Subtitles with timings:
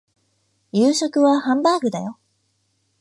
[0.71, 2.17] 夕食はハンバーグだよ